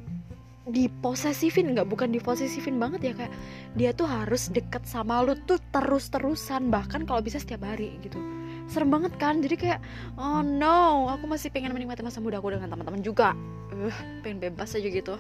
diposesifin 0.69 1.73
nggak? 1.73 1.89
Bukan 1.89 2.13
diposesifin 2.13 2.77
banget 2.77 3.01
ya 3.11 3.13
kayak 3.17 3.33
dia 3.75 3.91
tuh 3.97 4.07
harus 4.07 4.53
deket 4.53 4.85
sama 4.85 5.25
lo 5.25 5.35
tuh 5.49 5.59
terus 5.73 6.13
terusan 6.13 6.69
bahkan 6.69 7.09
kalau 7.09 7.25
bisa 7.25 7.41
setiap 7.41 7.65
hari 7.65 7.97
gitu 8.05 8.21
serem 8.69 8.91
banget 8.91 9.13
kan? 9.17 9.41
Jadi 9.41 9.57
kayak 9.59 9.81
oh 10.19 10.41
no 10.45 11.09
aku 11.11 11.27
masih 11.27 11.49
pengen 11.49 11.75
menikmati 11.75 12.05
masa 12.05 12.23
muda 12.23 12.39
aku 12.39 12.55
dengan 12.55 12.71
teman-teman 12.71 13.03
juga. 13.03 13.35
Uh, 13.73 13.95
pengen 14.21 14.39
bebas 14.43 14.77
aja 14.77 14.89
gitu. 14.89 15.17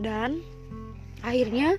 Dan 0.00 0.40
akhirnya 1.22 1.76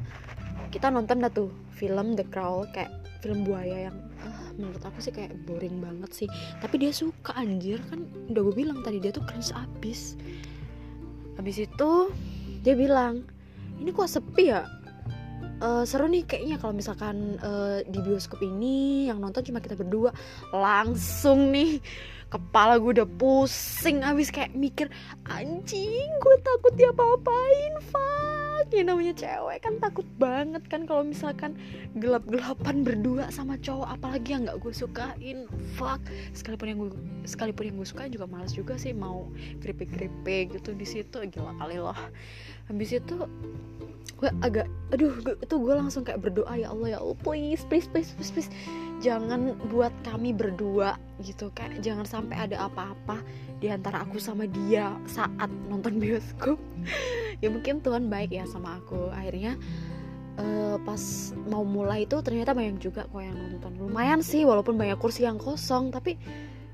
kita 0.70 0.90
nonton 0.90 1.22
dah 1.22 1.32
tuh 1.34 1.50
film 1.76 2.14
The 2.14 2.26
Crow 2.30 2.66
kayak 2.72 2.90
film 3.24 3.48
buaya 3.48 3.90
yang 3.90 3.98
uh, 4.22 4.48
menurut 4.60 4.84
aku 4.84 5.00
sih 5.00 5.14
kayak 5.16 5.34
boring 5.50 5.82
banget 5.82 6.12
sih. 6.14 6.28
Tapi 6.60 6.76
dia 6.78 6.92
suka 6.94 7.34
anjir. 7.34 7.82
Kan 7.90 8.06
udah 8.30 8.42
gue 8.52 8.56
bilang 8.56 8.84
tadi 8.86 9.02
dia 9.02 9.10
tuh 9.10 9.26
cringe 9.26 9.54
abis. 9.56 10.20
Habis 11.40 11.66
itu 11.66 11.92
dia 12.62 12.78
bilang 12.78 13.26
ini 13.82 13.90
kok 13.90 14.06
sepi 14.06 14.54
ya 14.54 14.64
uh, 15.62 15.84
seru 15.84 16.10
nih 16.10 16.24
kayaknya 16.26 16.58
kalau 16.58 16.74
misalkan 16.74 17.38
uh, 17.44 17.84
di 17.86 18.00
bioskop 18.02 18.42
ini 18.42 19.10
yang 19.12 19.22
nonton 19.22 19.46
cuma 19.46 19.60
kita 19.62 19.78
berdua 19.78 20.16
langsung 20.50 21.54
nih 21.54 21.84
kepala 22.34 22.82
gue 22.82 22.98
udah 22.98 23.10
pusing 23.22 24.02
abis 24.02 24.34
kayak 24.34 24.58
mikir 24.58 24.90
anjing 25.30 26.10
gue 26.18 26.36
takut 26.42 26.74
dia 26.74 26.90
apa-apain 26.90 27.78
fuck. 27.94 28.66
Ya 28.74 28.82
namanya 28.82 29.14
cewek 29.14 29.62
kan 29.62 29.78
takut 29.78 30.08
banget 30.18 30.66
kan 30.66 30.90
kalau 30.90 31.06
misalkan 31.06 31.54
gelap-gelapan 31.94 32.82
berdua 32.82 33.30
sama 33.30 33.54
cowok 33.62 33.86
apalagi 33.86 34.34
yang 34.34 34.50
nggak 34.50 34.58
gue 34.66 34.74
sukain 34.74 35.46
fuck. 35.78 36.02
Sekalipun 36.34 36.74
yang 36.74 36.80
gue 36.82 36.90
sekalipun 37.30 37.70
yang 37.70 37.78
gue 37.78 37.86
sukain 37.86 38.10
juga 38.10 38.26
males 38.26 38.58
juga 38.58 38.82
sih 38.82 38.98
mau 38.98 39.30
keripik-keripik 39.62 40.58
gitu 40.58 40.74
di 40.74 40.90
situ 40.90 41.22
gila 41.30 41.54
kali 41.62 41.78
loh. 41.78 41.98
Habis 42.66 42.98
itu 42.98 43.30
gue 44.24 44.32
agak 44.40 44.72
aduh 44.96 45.12
gue, 45.20 45.36
itu 45.36 45.56
gue 45.60 45.74
langsung 45.76 46.08
kayak 46.08 46.24
berdoa 46.24 46.56
ya 46.56 46.72
Allah 46.72 46.96
ya 46.96 47.00
Allah 47.04 47.18
please 47.20 47.68
please 47.68 47.92
please 47.92 48.16
please, 48.16 48.32
please 48.32 48.52
jangan 49.04 49.60
buat 49.68 49.92
kami 50.08 50.32
berdua 50.32 50.96
gitu 51.20 51.52
kayak 51.52 51.84
jangan 51.84 52.08
sampai 52.08 52.48
ada 52.48 52.72
apa-apa 52.72 53.20
di 53.60 53.68
antara 53.68 54.08
aku 54.08 54.16
sama 54.16 54.48
dia 54.48 54.96
saat 55.08 55.52
nonton 55.68 56.00
bioskop. 56.00 56.58
Ya 57.44 57.52
mungkin 57.52 57.84
Tuhan 57.84 58.08
baik 58.08 58.32
ya 58.32 58.48
sama 58.48 58.80
aku. 58.80 59.12
Akhirnya 59.12 59.60
uh, 60.40 60.80
pas 60.88 61.36
mau 61.44 61.68
mulai 61.68 62.08
itu 62.08 62.16
ternyata 62.24 62.56
banyak 62.56 62.80
juga 62.80 63.04
kok 63.04 63.20
yang 63.20 63.36
nonton. 63.36 63.76
Lumayan 63.84 64.24
sih 64.24 64.48
walaupun 64.48 64.80
banyak 64.80 64.96
kursi 64.96 65.28
yang 65.28 65.36
kosong 65.36 65.92
tapi 65.92 66.16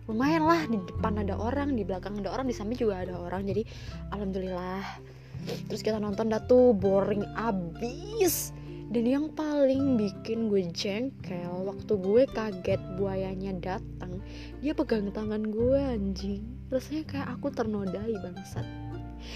lumayan 0.05 0.45
lah 0.45 0.61
di 0.69 0.77
depan 0.77 1.25
ada 1.25 1.41
orang 1.41 1.73
di 1.73 1.81
belakang 1.81 2.21
ada 2.21 2.29
orang 2.29 2.45
di 2.45 2.53
samping 2.53 2.77
juga 2.77 3.01
ada 3.01 3.17
orang. 3.17 3.49
Jadi 3.49 3.65
alhamdulillah 4.13 4.85
terus 5.67 5.81
kita 5.81 5.97
nonton 6.01 6.31
dah 6.31 6.41
tuh 6.43 6.75
boring 6.75 7.25
abis. 7.37 8.51
Dan 8.89 9.05
yang 9.05 9.29
paling 9.37 10.01
bikin 10.01 10.49
gue 10.49 10.65
jengkel 10.73 11.53
waktu 11.61 11.93
gue 11.93 12.25
kaget 12.33 12.81
buayanya 12.97 13.53
datang 13.61 14.17
dia 14.65 14.73
pegang 14.73 15.13
tangan 15.13 15.45
gue 15.53 15.77
anjing. 15.77 16.41
Rasanya 16.73 17.03
kayak 17.05 17.27
aku 17.37 17.53
ternodai 17.53 18.17
bangsat. 18.17 18.65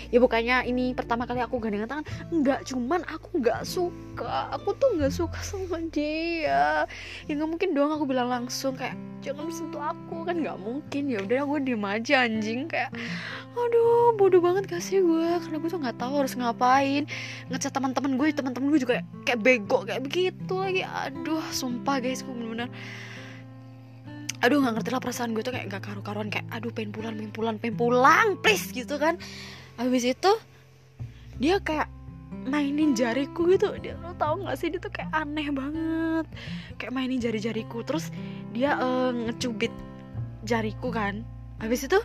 Ya 0.10 0.18
bukannya 0.18 0.66
ini 0.66 0.96
pertama 0.98 1.30
kali 1.30 1.44
aku 1.44 1.60
gandengan 1.60 1.86
tangan 1.86 2.06
nggak 2.34 2.66
cuman 2.66 3.06
aku 3.06 3.40
nggak 3.46 3.62
suka. 3.62 4.50
Aku 4.58 4.74
tuh 4.74 4.98
nggak 4.98 5.14
suka 5.14 5.38
sama 5.46 5.86
dia. 5.94 6.90
Ya 7.30 7.32
nggak 7.38 7.50
mungkin 7.54 7.70
doang 7.78 7.94
aku 7.94 8.10
bilang 8.10 8.34
langsung 8.34 8.74
kayak 8.74 8.98
jangan 9.22 9.54
sentuh 9.54 9.86
aku. 9.94 10.26
Kan 10.26 10.42
nggak 10.42 10.58
mungkin. 10.58 11.14
Ya 11.14 11.22
udah 11.22 11.46
gue 11.46 11.60
diem 11.62 11.86
aja 11.86 12.26
anjing. 12.26 12.66
Kayak 12.66 12.90
aduh 13.54 13.93
bodoh 14.16 14.42
banget 14.44 14.70
kasih 14.70 15.04
gue 15.04 15.30
karena 15.44 15.58
gue 15.60 15.70
tuh 15.70 15.80
nggak 15.82 15.98
tahu 15.98 16.14
harus 16.22 16.34
ngapain. 16.38 17.04
Ngecat 17.50 17.72
teman-teman 17.74 18.16
gue 18.16 18.28
teman-teman 18.34 18.68
gue 18.72 18.80
juga 18.84 18.94
kayak, 19.26 19.40
bego 19.42 19.84
kayak 19.84 20.02
begitu 20.06 20.54
lagi. 20.56 20.82
Aduh 20.86 21.44
sumpah 21.50 22.00
guys 22.00 22.22
gue 22.22 22.34
bener-bener 22.34 22.70
aduh 24.44 24.60
nggak 24.60 24.76
ngerti 24.76 24.90
lah 24.92 25.00
perasaan 25.00 25.32
gue 25.32 25.40
tuh 25.40 25.56
kayak 25.56 25.72
gak 25.72 25.84
karu-karuan. 25.88 26.28
Kayak 26.28 26.52
aduh 26.52 26.72
pengen 26.76 26.92
pulang 26.92 27.16
pengen 27.16 27.32
pulang 27.32 27.56
pengen 27.58 27.76
pulang 27.80 28.28
please 28.44 28.76
gitu 28.76 29.00
kan. 29.00 29.16
Habis 29.80 30.04
itu 30.04 30.32
dia 31.40 31.64
kayak 31.64 31.88
mainin 32.44 32.92
jariku 32.92 33.48
gitu. 33.48 33.72
Dia 33.80 33.96
lo 34.04 34.12
tau 34.20 34.36
gak 34.44 34.60
sih? 34.60 34.68
Dia 34.68 34.84
tuh 34.84 34.92
kayak 34.92 35.16
aneh 35.16 35.48
banget. 35.48 36.26
Kayak 36.76 36.92
mainin 36.92 37.24
jari-jariku. 37.24 37.88
Terus 37.88 38.12
dia 38.52 38.76
uh, 38.76 39.16
ngecubit 39.16 39.72
jariku 40.44 40.92
kan. 40.92 41.24
Habis 41.64 41.88
itu 41.88 42.00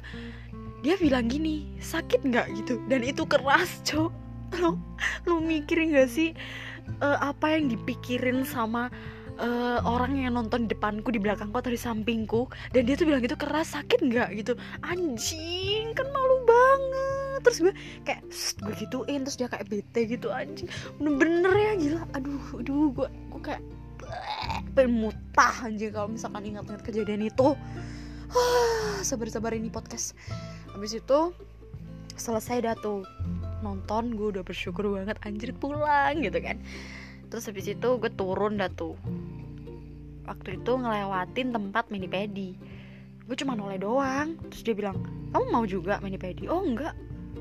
dia 0.83 0.95
bilang 0.99 1.27
gini 1.27 1.67
sakit 1.83 2.23
nggak 2.23 2.47
gitu? 2.65 2.79
Dan 2.87 3.03
itu 3.03 3.27
keras 3.27 3.83
cok. 3.83 4.13
Lo 4.65 4.81
lo 5.29 5.45
mikirin 5.45 5.93
gak 5.93 6.09
sih 6.09 6.33
uh, 7.05 7.21
apa 7.21 7.53
yang 7.53 7.69
dipikirin 7.69 8.49
sama 8.49 8.89
uh, 9.37 9.85
orang 9.85 10.17
yang 10.17 10.41
nonton 10.41 10.65
di 10.65 10.73
depanku 10.73 11.13
di 11.13 11.21
belakangku 11.21 11.53
atau 11.53 11.69
di 11.69 11.77
sampingku? 11.77 12.49
Dan 12.73 12.89
dia 12.89 12.97
tuh 12.97 13.05
bilang 13.05 13.21
gitu 13.21 13.37
keras 13.37 13.77
sakit 13.77 14.01
nggak 14.09 14.29
gitu? 14.41 14.57
Anjing 14.85 15.93
kan 15.93 16.09
malu 16.11 16.37
banget. 16.49 17.41
Terus 17.45 17.59
gue 17.69 17.75
kayak 18.09 18.23
gue 18.65 18.75
gituin 18.89 19.21
terus 19.23 19.37
dia 19.37 19.49
kayak 19.53 19.69
bete 19.71 20.01
gitu 20.09 20.33
anjing 20.33 20.69
bener-bener 20.97 21.53
ya 21.55 21.73
gila. 21.77 22.03
Aduh 22.17 22.45
aduh 22.59 22.89
gue 22.93 23.09
gue 23.09 23.41
kayak 23.45 23.63
pengen 24.73 25.05
mutah 25.05 25.55
anjing 25.69 25.93
kalau 25.93 26.09
misalkan 26.09 26.43
ingat-ingat 26.49 26.83
kejadian 26.83 27.29
itu. 27.29 27.53
Sabar-sabar 29.09 29.57
ini 29.57 29.73
podcast 29.73 30.13
habis 30.79 30.95
itu 30.95 31.35
selesai 32.15 32.63
dah 32.63 32.75
tuh. 32.79 33.03
Nonton 33.67 34.15
gue 34.15 34.39
udah 34.39 34.47
bersyukur 34.47 34.95
banget 34.95 35.19
anjir 35.27 35.51
pulang 35.51 36.23
gitu 36.23 36.39
kan. 36.39 36.63
Terus 37.27 37.51
habis 37.51 37.67
itu 37.67 37.89
gue 37.99 38.11
turun 38.15 38.63
dah 38.63 38.71
tuh. 38.71 38.95
Waktu 40.23 40.63
itu 40.63 40.73
ngelewatin 40.79 41.51
tempat 41.51 41.91
mini 41.91 42.07
pedi. 42.07 42.55
Gue 43.27 43.35
cuma 43.35 43.59
noleh 43.59 43.83
doang. 43.83 44.39
Terus 44.55 44.63
dia 44.63 44.75
bilang 44.79 45.03
kamu 45.35 45.47
mau 45.51 45.67
juga 45.67 45.99
mini 45.99 46.15
pedi? 46.15 46.47
Oh 46.47 46.63
enggak. 46.63 46.95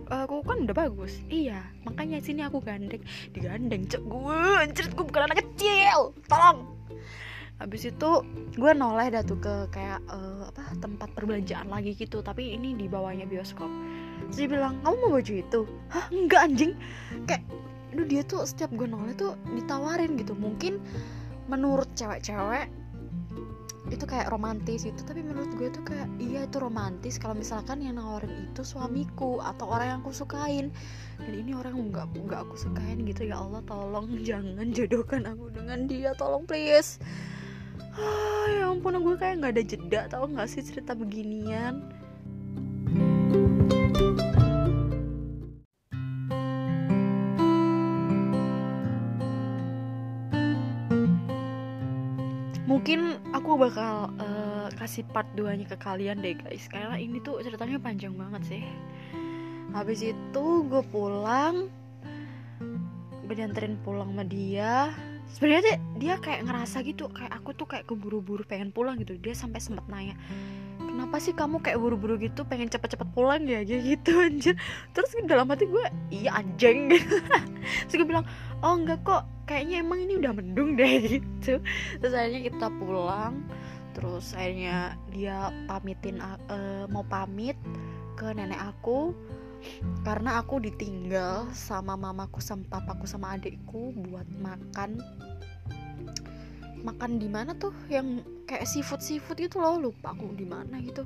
Aku 0.09 0.41
kan 0.41 0.65
udah 0.65 0.73
bagus. 0.73 1.21
Iya 1.29 1.61
makanya 1.85 2.17
sini 2.17 2.41
aku 2.41 2.57
gandeng. 2.57 3.05
Digandeng 3.37 3.85
cek 3.85 4.01
gue 4.01 4.39
anjir 4.65 4.89
gue 4.89 5.05
bukan 5.05 5.29
anak 5.29 5.45
kecil. 5.45 6.09
Tolong 6.25 6.65
habis 7.57 7.89
itu 7.89 8.09
gue 8.53 8.71
noleh 8.77 9.09
dah 9.09 9.25
tuh 9.25 9.41
ke 9.41 9.55
kayak 9.73 9.97
uh, 10.13 10.45
apa 10.53 10.77
tempat 10.77 11.09
perbelanjaan 11.17 11.73
lagi 11.73 11.97
gitu 11.97 12.21
tapi 12.21 12.53
ini 12.53 12.77
di 12.77 12.85
bawahnya 12.85 13.25
bioskop. 13.25 13.69
Terus 14.29 14.37
dia 14.37 14.47
bilang 14.49 14.77
kamu 14.85 14.95
mau 15.01 15.11
baju 15.17 15.33
itu? 15.33 15.61
Hah 15.89 16.05
enggak 16.13 16.41
anjing. 16.53 16.73
Kayak 17.25 17.43
aduh 17.93 18.05
dia 18.05 18.21
tuh 18.21 18.45
setiap 18.45 18.69
gue 18.77 18.85
noleh 18.85 19.17
tuh 19.17 19.33
ditawarin 19.57 20.13
gitu. 20.21 20.37
Mungkin 20.37 20.77
menurut 21.49 21.89
cewek-cewek 21.97 22.69
itu 23.87 24.03
kayak 24.03 24.27
romantis 24.27 24.83
itu 24.83 24.99
tapi 25.07 25.23
menurut 25.23 25.47
gue 25.55 25.71
tuh 25.71 25.79
kayak 25.87 26.11
iya 26.19 26.43
itu 26.43 26.59
romantis 26.59 27.15
kalau 27.15 27.39
misalkan 27.39 27.79
yang 27.79 27.95
nawarin 27.95 28.51
itu 28.51 28.59
suamiku 28.67 29.39
atau 29.41 29.65
orang 29.65 29.97
yang 29.97 29.99
aku 30.05 30.13
sukain. 30.13 30.69
Dan 31.17 31.33
ini 31.33 31.57
orang 31.57 31.73
nggak 31.89 32.13
nggak 32.13 32.39
aku 32.45 32.53
sukain 32.53 33.01
gitu 33.01 33.25
ya 33.25 33.41
Allah 33.41 33.65
tolong 33.65 34.13
jangan 34.21 34.69
jodohkan 34.77 35.25
aku 35.25 35.49
dengan 35.49 35.89
dia 35.89 36.13
tolong 36.13 36.45
please 36.45 37.01
ah, 37.97 38.45
ya 38.49 38.65
ampun 38.71 38.97
gue 39.01 39.15
kayak 39.17 39.41
nggak 39.41 39.53
ada 39.55 39.63
jeda 39.63 40.01
tau 40.09 40.25
nggak 40.27 40.49
sih 40.49 40.63
cerita 40.65 40.93
beginian? 40.93 41.81
Mungkin 52.67 53.19
aku 53.33 53.57
bakal 53.57 54.11
uh, 54.21 54.67
kasih 54.75 55.07
part 55.09 55.27
2 55.33 55.59
nya 55.59 55.65
ke 55.65 55.77
kalian 55.79 56.19
deh 56.21 56.37
guys. 56.37 56.67
Karena 56.67 56.99
ini 56.99 57.19
tuh 57.23 57.41
ceritanya 57.41 57.79
panjang 57.79 58.13
banget 58.13 58.43
sih. 58.45 58.63
Habis 59.71 60.13
itu 60.13 60.45
gue 60.67 60.83
pulang 60.87 61.67
gue 63.27 63.35
dianterin 63.35 63.75
pulang 63.83 64.15
sama 64.15 64.23
dia 64.23 64.95
sebenarnya 65.33 65.79
dia, 65.97 66.15
kayak 66.19 66.47
ngerasa 66.47 66.83
gitu 66.87 67.11
kayak 67.11 67.31
aku 67.33 67.51
tuh 67.55 67.67
kayak 67.67 67.85
keburu-buru 67.89 68.47
pengen 68.47 68.71
pulang 68.71 68.99
gitu. 69.01 69.15
Dia 69.19 69.35
sampai 69.35 69.59
sempat 69.59 69.85
nanya 69.91 70.15
kenapa 70.97 71.21
sih 71.21 71.33
kamu 71.35 71.61
kayak 71.61 71.77
buru-buru 71.77 72.17
gitu? 72.17 72.41
Pengen 72.47 72.73
cepet-cepet 72.73 73.09
pulang 73.13 73.45
ya? 73.45 73.61
Kayak 73.61 73.83
gitu 73.85 74.11
anjir. 74.25 74.55
Terus 74.97 75.09
dalam 75.29 75.45
hati 75.51 75.69
gue 75.69 75.85
iya 76.09 76.41
anjing. 76.41 76.89
Terus 77.85 77.95
gue 78.01 78.07
bilang 78.07 78.25
oh 78.65 78.73
enggak 78.73 79.05
kok. 79.05 79.23
Kayaknya 79.47 79.75
emang 79.79 79.99
ini 80.03 80.13
udah 80.19 80.31
mendung 80.35 80.75
deh 80.75 80.93
gitu. 81.19 81.61
Terus 82.01 82.13
akhirnya 82.17 82.41
kita 82.49 82.67
pulang. 82.81 83.45
Terus 83.93 84.33
akhirnya 84.33 84.97
dia 85.13 85.53
pamitin 85.65 86.19
uh, 86.19 86.85
mau 86.89 87.05
pamit 87.07 87.55
ke 88.17 88.33
nenek 88.33 88.59
aku 88.59 89.13
karena 90.01 90.39
aku 90.39 90.63
ditinggal 90.63 91.51
sama 91.51 91.99
mamaku 91.99 92.39
sama 92.39 92.63
papaku 92.71 93.05
sama 93.05 93.35
adikku 93.35 93.93
buat 94.07 94.27
makan. 94.39 95.01
Makan 96.85 97.11
di 97.19 97.27
mana 97.27 97.57
tuh? 97.57 97.73
Yang 97.91 98.23
kayak 98.47 98.65
seafood 98.69 99.01
seafood 99.03 99.37
gitu 99.41 99.59
loh. 99.59 99.75
Lupa 99.75 100.15
aku 100.15 100.31
di 100.37 100.47
mana 100.47 100.79
gitu. 100.79 101.03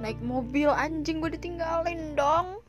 Naik 0.00 0.18
mobil 0.24 0.72
anjing 0.72 1.20
gue 1.20 1.36
ditinggalin 1.36 2.16
dong. 2.16 2.62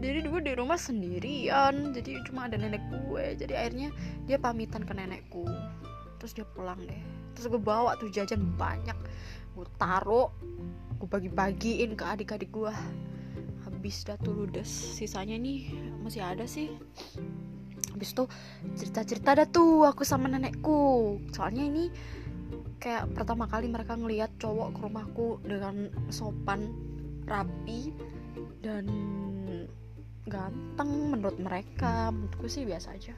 Jadi 0.00 0.24
gue 0.24 0.42
di 0.42 0.54
rumah 0.56 0.80
sendirian. 0.80 1.92
Jadi 1.92 2.24
cuma 2.24 2.48
ada 2.48 2.56
nenek 2.56 2.80
gue. 2.88 3.36
Jadi 3.36 3.52
akhirnya 3.52 3.88
dia 4.24 4.40
pamitan 4.40 4.86
ke 4.86 4.92
nenekku. 4.96 5.44
Terus 6.22 6.32
dia 6.32 6.46
pulang 6.48 6.80
deh. 6.80 7.02
Terus 7.36 7.52
gue 7.52 7.60
bawa 7.60 7.98
tuh 8.00 8.08
jajan 8.08 8.56
banyak. 8.56 8.96
Gue 9.52 9.66
taruh 9.76 10.32
gue 11.00 11.08
bagi-bagiin 11.08 11.96
ke 11.96 12.04
adik-adik 12.04 12.52
gue 12.52 12.72
habis 13.80 14.04
dah 14.04 14.20
tuh 14.20 14.36
ludes. 14.36 14.68
Sisanya 14.68 15.40
nih 15.40 15.72
masih 16.04 16.20
ada 16.20 16.44
sih. 16.44 16.68
Habis 17.96 18.12
tuh 18.12 18.28
cerita-cerita 18.76 19.32
dah 19.32 19.48
tuh 19.48 19.88
aku 19.88 20.04
sama 20.04 20.28
nenekku. 20.28 21.16
Soalnya 21.32 21.64
ini 21.64 21.88
kayak 22.76 23.08
pertama 23.16 23.48
kali 23.48 23.72
mereka 23.72 23.96
ngelihat 23.96 24.36
cowok 24.36 24.76
ke 24.76 24.80
rumahku 24.84 25.40
dengan 25.48 25.88
sopan 26.12 26.76
rapi 27.24 27.88
dan 28.60 28.84
ganteng 30.28 31.16
menurut 31.16 31.40
mereka. 31.40 32.12
Menurutku 32.12 32.52
sih 32.52 32.68
biasa 32.68 33.00
aja. 33.00 33.16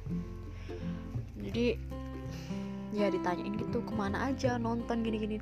Jadi 1.42 1.74
ya 2.92 3.08
ditanyain 3.08 3.56
gitu 3.56 3.80
ke 3.82 3.92
mana 3.96 4.28
aja 4.30 4.60
nonton 4.60 5.02
gini-gini? 5.02 5.40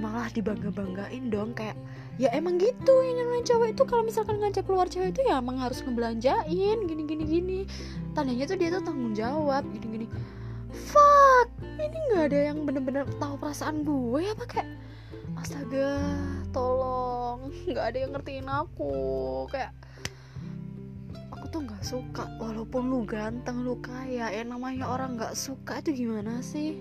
Malah 0.00 0.32
dibangga 0.32 0.68
banggain 0.72 1.30
dong 1.30 1.52
kayak 1.52 1.76
ya 2.18 2.32
emang 2.34 2.58
gitu 2.58 2.94
yang 3.04 3.24
namanya 3.24 3.44
cewek 3.54 3.76
itu. 3.76 3.82
Kalau 3.86 4.02
misalkan 4.02 4.40
ngajak 4.40 4.64
keluar 4.64 4.88
cewek 4.88 5.14
itu 5.16 5.20
ya 5.28 5.38
emang 5.38 5.60
harus 5.62 5.84
ngebelanjain 5.84 6.78
gini 6.88 7.02
gini 7.06 7.58
tandanya 8.18 8.50
tuh 8.50 8.58
dia 8.58 8.68
tuh 8.74 8.82
tanggung 8.82 9.14
jawab 9.14 9.62
gini 9.70 9.86
gini 9.86 10.06
fuck 10.74 11.48
ini 11.78 11.98
nggak 12.10 12.24
ada 12.34 12.38
yang 12.50 12.66
bener-bener 12.66 13.06
tahu 13.22 13.38
perasaan 13.38 13.86
gue 13.86 14.26
apa 14.26 14.44
kayak 14.44 14.68
astaga 15.38 16.02
tolong 16.50 17.54
nggak 17.70 17.84
ada 17.94 17.98
yang 18.02 18.10
ngertiin 18.10 18.48
aku. 18.50 18.92
Kayak 19.54 19.77
tuh 21.48 21.64
nggak 21.64 21.84
suka 21.84 22.28
walaupun 22.36 22.92
lu 22.92 23.04
ganteng 23.08 23.64
lu 23.64 23.80
kaya 23.80 24.28
ya 24.28 24.42
namanya 24.44 24.88
orang 24.88 25.16
nggak 25.16 25.32
suka 25.32 25.80
itu 25.80 26.04
gimana 26.04 26.44
sih? 26.44 26.80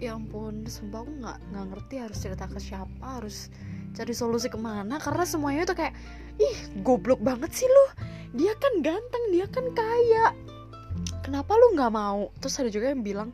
Ya 0.00 0.16
ampun 0.16 0.64
sumpah 0.64 1.04
aku 1.04 1.12
nggak 1.20 1.38
nggak 1.52 1.66
ngerti 1.72 1.94
harus 2.00 2.18
cerita 2.20 2.44
ke 2.48 2.60
siapa 2.60 3.20
harus 3.20 3.52
cari 3.92 4.14
solusi 4.14 4.48
ke 4.48 4.56
mana 4.56 4.96
karena 4.96 5.24
semuanya 5.26 5.68
tuh 5.68 5.76
kayak 5.76 5.92
ih 6.40 6.56
goblok 6.84 7.20
banget 7.20 7.52
sih 7.52 7.68
lu. 7.68 7.86
Dia 8.36 8.54
kan 8.56 8.80
ganteng 8.80 9.24
dia 9.34 9.46
kan 9.50 9.66
kaya. 9.74 10.32
Kenapa 11.20 11.52
lu 11.56 11.76
nggak 11.76 11.92
mau? 11.92 12.32
Terus 12.40 12.54
ada 12.60 12.70
juga 12.72 12.92
yang 12.92 13.04
bilang 13.04 13.30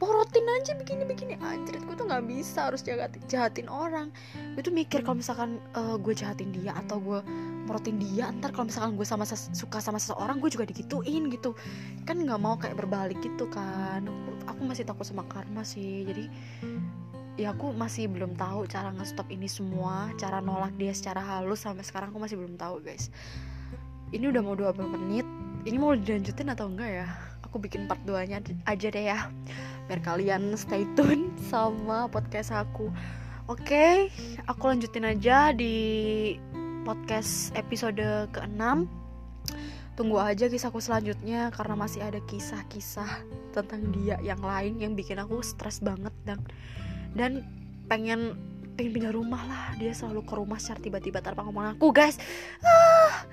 porotin 0.00 0.48
aja 0.48 0.72
begini-begini 0.80 1.36
anjir 1.44 1.76
gue 1.76 1.92
tuh 1.92 2.08
nggak 2.08 2.24
bisa 2.24 2.72
harus 2.72 2.80
jahatin, 2.80 3.20
jahatin 3.28 3.68
orang. 3.68 4.08
Gue 4.56 4.64
tuh 4.64 4.72
mikir 4.72 5.04
kalau 5.04 5.20
misalkan 5.20 5.60
uh, 5.76 6.00
gue 6.00 6.16
jahatin 6.16 6.50
dia 6.56 6.72
atau 6.72 6.96
gue 6.98 7.20
porotin 7.70 8.02
dia 8.02 8.34
ntar 8.42 8.50
kalau 8.50 8.66
misalkan 8.66 8.98
gue 8.98 9.06
sama 9.06 9.22
suka 9.30 9.78
sama 9.78 10.02
seseorang 10.02 10.42
gue 10.42 10.50
juga 10.50 10.66
digituin 10.66 11.30
gitu. 11.30 11.54
Kan 12.02 12.26
nggak 12.26 12.40
mau 12.42 12.58
kayak 12.58 12.74
berbalik 12.74 13.22
gitu 13.22 13.46
kan. 13.46 14.10
Aku, 14.50 14.66
masih 14.66 14.82
takut 14.82 15.06
sama 15.06 15.22
karma 15.30 15.62
sih. 15.62 16.02
Jadi 16.02 16.26
ya 17.38 17.54
aku 17.54 17.70
masih 17.70 18.10
belum 18.10 18.34
tahu 18.34 18.66
cara 18.66 18.90
ngestop 18.98 19.30
ini 19.30 19.46
semua 19.46 20.10
cara 20.18 20.42
nolak 20.42 20.74
dia 20.74 20.90
secara 20.90 21.22
halus 21.22 21.62
sampai 21.62 21.86
sekarang 21.86 22.10
aku 22.10 22.18
masih 22.18 22.34
belum 22.42 22.58
tahu 22.58 22.82
guys. 22.82 23.14
Ini 24.10 24.34
udah 24.34 24.42
mau 24.42 24.58
20 24.58 24.90
menit. 24.98 25.26
Ini 25.62 25.78
mau 25.78 25.94
dilanjutin 25.94 26.50
atau 26.50 26.66
enggak 26.66 26.90
ya? 26.90 27.08
Aku 27.46 27.62
bikin 27.62 27.86
part 27.86 28.02
2 28.02 28.34
nya 28.34 28.42
aja 28.66 28.88
deh 28.90 29.04
ya. 29.14 29.30
Biar 29.86 30.02
kalian 30.02 30.58
stay 30.58 30.82
tune 30.98 31.30
sama 31.38 32.10
podcast 32.10 32.50
aku. 32.50 32.90
Oke 33.46 33.66
okay, 33.66 33.94
aku 34.46 34.70
lanjutin 34.70 35.06
aja 35.06 35.54
di 35.54 36.38
podcast 36.82 37.52
episode 37.54 38.00
ke-6 38.32 38.88
tunggu 40.00 40.16
aja 40.16 40.48
kisahku 40.48 40.80
selanjutnya 40.80 41.52
karena 41.52 41.76
masih 41.76 42.00
ada 42.00 42.24
kisah-kisah 42.24 43.26
tentang 43.52 43.92
dia 43.92 44.16
yang 44.24 44.40
lain 44.40 44.80
yang 44.80 44.92
bikin 44.96 45.20
aku 45.20 45.44
stres 45.44 45.84
banget 45.84 46.14
dan 46.24 46.40
dan 47.12 47.44
pengen 47.84 48.32
pengen 48.80 48.92
pindah 48.96 49.12
rumah 49.12 49.44
lah 49.44 49.64
dia 49.76 49.92
selalu 49.92 50.24
ke 50.24 50.34
rumah 50.40 50.56
secara 50.56 50.80
tiba-tiba 50.80 51.20
tanpa 51.20 51.44
ngomong 51.44 51.76
aku 51.76 51.92
guys 51.92 52.16
ah 52.64 53.28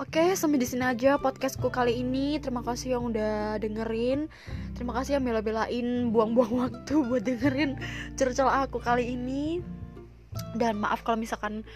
Oke, 0.00 0.32
sampai 0.32 0.56
di 0.56 0.64
sini 0.64 0.80
aja 0.80 1.20
podcastku 1.20 1.68
kali 1.68 2.00
ini. 2.00 2.40
Terima 2.40 2.64
kasih 2.64 2.96
yang 2.96 3.12
udah 3.12 3.60
dengerin. 3.60 4.32
Terima 4.72 4.96
kasih 4.96 5.20
yang 5.20 5.28
bela-belain 5.28 6.08
buang-buang 6.08 6.56
waktu 6.56 6.94
buat 7.12 7.20
dengerin 7.20 7.76
cerita 8.16 8.48
aku 8.48 8.80
kali 8.80 9.12
ini. 9.12 9.60
Dan 10.56 10.80
maaf 10.80 11.04
kalau 11.04 11.20
misalkan 11.20 11.68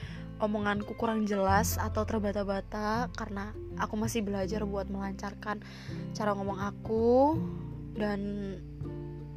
omonganku 0.45 0.93
kurang 0.95 1.25
jelas 1.25 1.81
atau 1.81 2.05
terbata-bata 2.05 3.09
karena 3.17 3.51
aku 3.81 3.97
masih 3.97 4.21
belajar 4.23 4.63
buat 4.69 4.87
melancarkan 4.93 5.65
cara 6.13 6.37
ngomong 6.37 6.61
aku 6.61 7.41
dan 7.97 8.21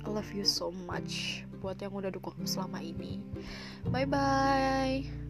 I 0.04 0.08
love 0.08 0.32
you 0.32 0.48
so 0.48 0.72
much 0.88 1.44
buat 1.60 1.82
yang 1.82 1.92
udah 1.92 2.14
dukung 2.14 2.38
selama 2.46 2.80
ini. 2.80 3.20
Bye 3.90 4.08
bye. 4.08 5.27